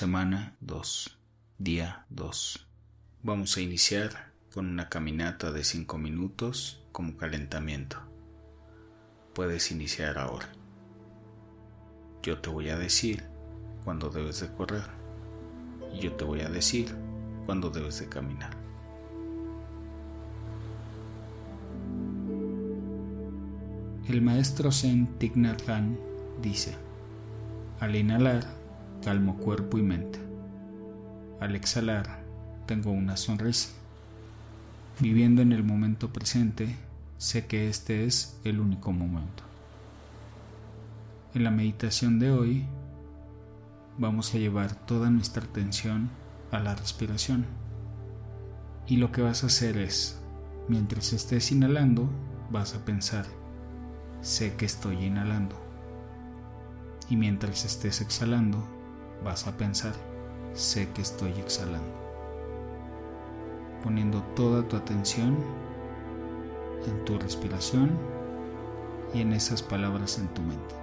[0.00, 1.18] Semana 2.
[1.58, 2.66] Día 2.
[3.22, 7.98] Vamos a iniciar con una caminata de 5 minutos como calentamiento.
[9.34, 10.48] Puedes iniciar ahora.
[12.22, 13.24] Yo te voy a decir
[13.84, 14.84] cuándo debes de correr
[15.92, 16.96] y yo te voy a decir
[17.44, 18.56] cuándo debes de caminar.
[24.08, 25.34] El maestro Zen Thich
[26.40, 26.74] dice,
[27.80, 28.59] al inhalar
[29.04, 30.18] calmo cuerpo y mente.
[31.40, 32.22] Al exhalar,
[32.66, 33.70] tengo una sonrisa.
[35.00, 36.76] Viviendo en el momento presente,
[37.16, 39.42] sé que este es el único momento.
[41.34, 42.66] En la meditación de hoy,
[43.98, 46.10] vamos a llevar toda nuestra atención
[46.50, 47.46] a la respiración.
[48.86, 50.20] Y lo que vas a hacer es,
[50.68, 52.10] mientras estés inhalando,
[52.50, 53.24] vas a pensar,
[54.20, 55.56] sé que estoy inhalando.
[57.08, 58.79] Y mientras estés exhalando,
[59.24, 59.94] vas a pensar,
[60.54, 61.92] sé que estoy exhalando,
[63.82, 65.36] poniendo toda tu atención
[66.86, 67.90] en tu respiración
[69.12, 70.74] y en esas palabras en tu mente.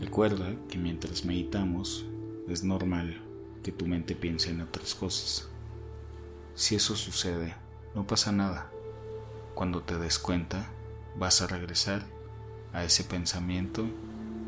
[0.00, 2.04] Recuerda que mientras meditamos
[2.48, 3.22] es normal
[3.62, 5.48] que tu mente piense en otras cosas.
[6.54, 7.54] Si eso sucede,
[7.94, 8.70] no pasa nada.
[9.54, 10.70] Cuando te des cuenta,
[11.16, 12.04] vas a regresar
[12.72, 13.86] a ese pensamiento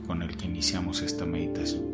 [0.06, 1.93] con el que iniciamos esta meditación.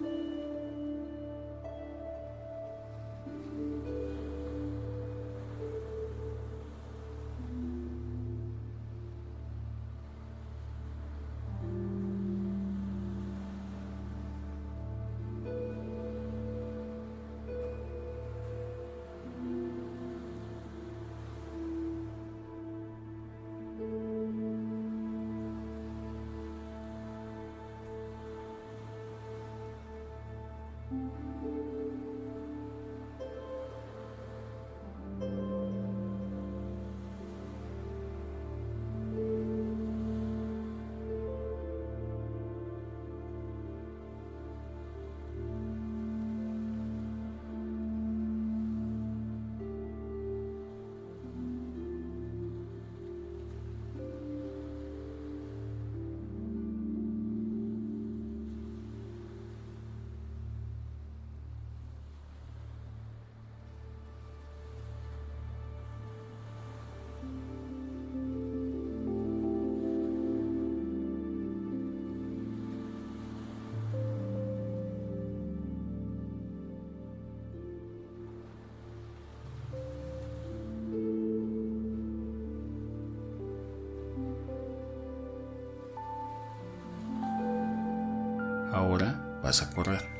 [89.59, 90.10] a correr.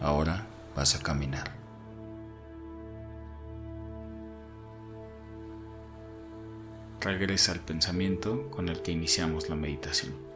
[0.00, 1.50] Ahora vas a caminar.
[7.00, 10.29] Regresa al pensamiento con el que iniciamos la meditación.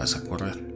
[0.00, 0.69] Vas a correr.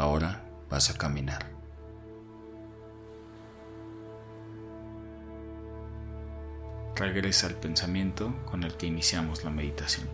[0.00, 0.40] Ahora
[0.70, 1.44] vas a caminar.
[6.96, 10.08] Regresa al pensamiento con el que iniciamos la meditación.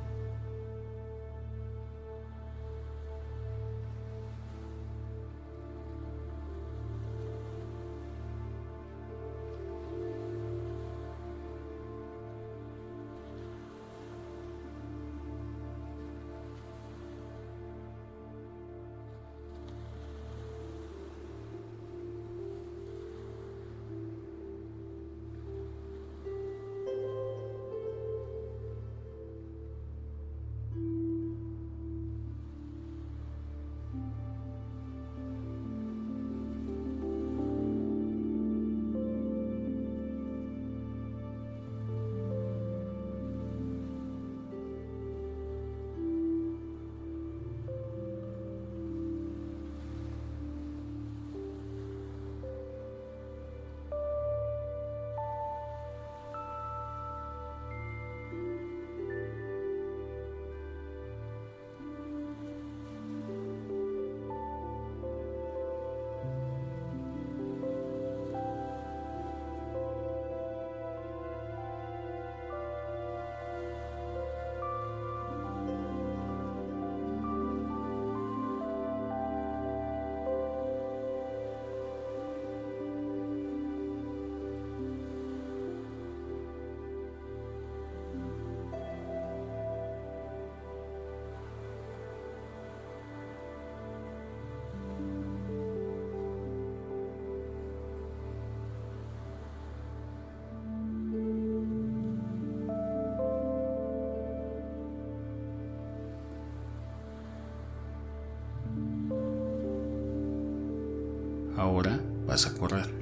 [111.67, 112.96] Ahora vas a correr.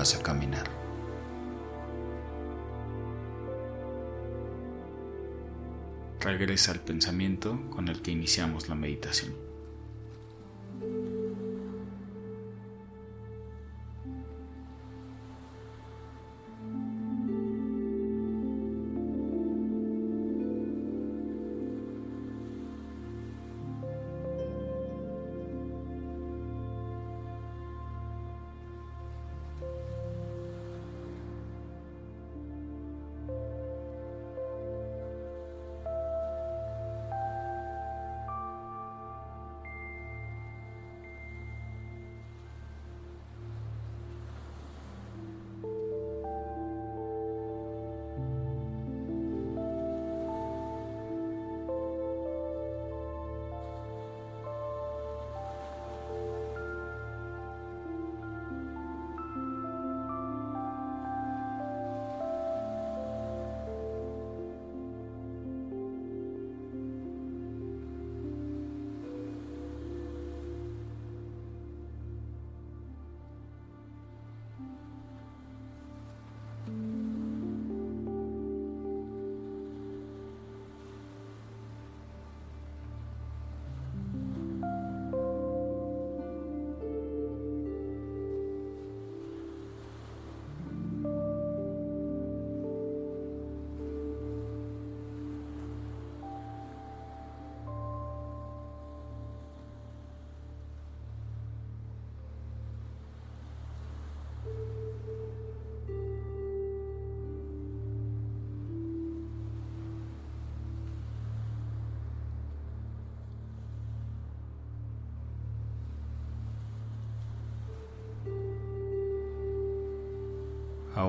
[0.00, 0.64] Vas a caminar.
[6.20, 9.49] Regresa al pensamiento con el que iniciamos la meditación.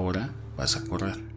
[0.01, 1.30] Ahora vas a correr.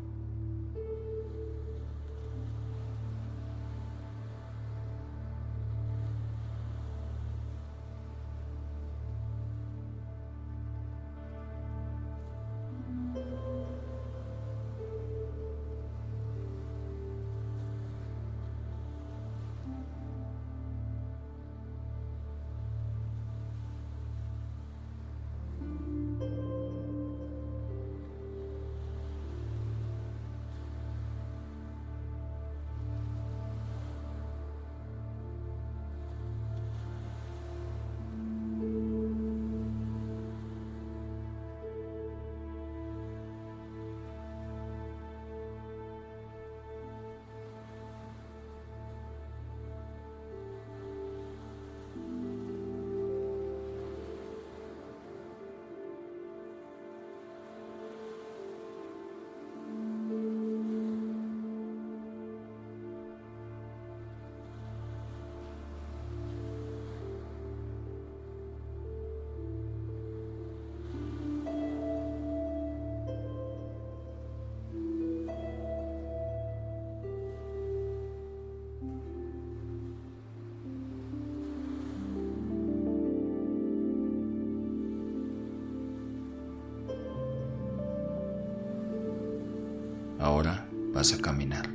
[91.13, 91.69] A caminar.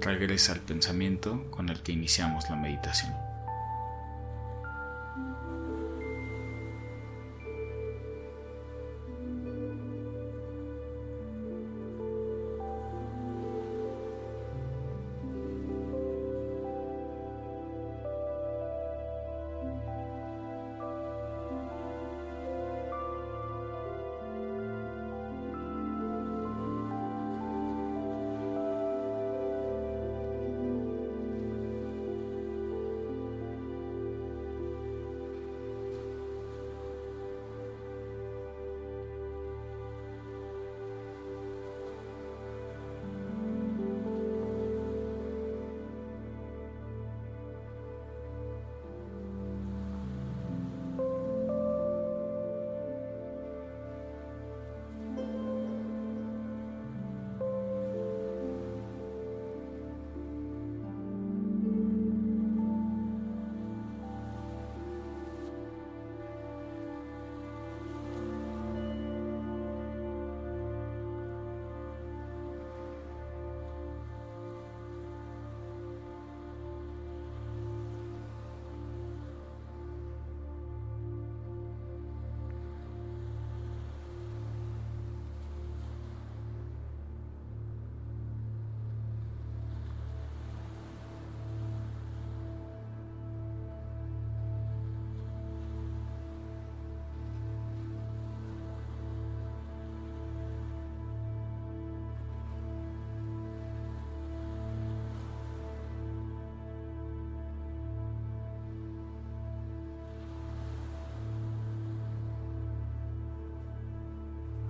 [0.00, 3.25] Regresa al pensamiento con el que iniciamos la meditación.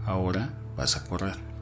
[0.06, 1.55] Ahora vas a correr.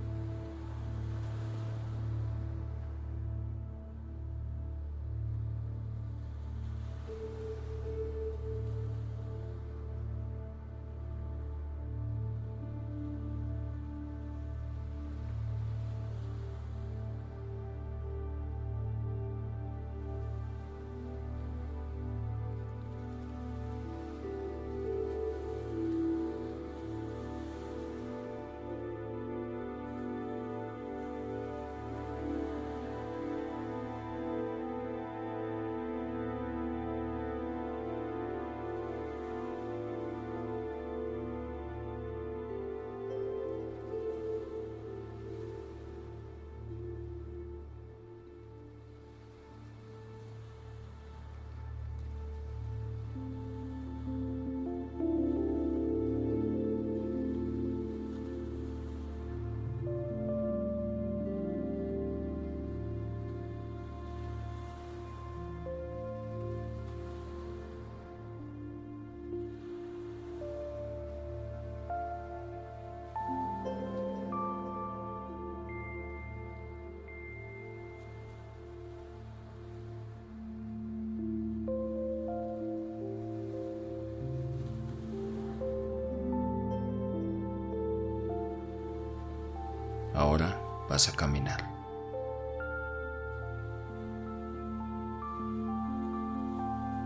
[90.94, 91.60] Vas a caminar.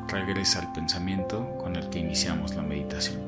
[0.09, 3.28] Regresa al pensamiento con el que iniciamos la meditación.